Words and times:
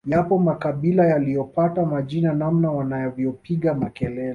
Yapo 0.05 0.37
makabila 0.39 1.05
yaliyopata 1.07 1.85
majina 1.85 2.33
namna 2.33 2.71
wanavyopiga 2.71 3.73
makelele 3.73 4.29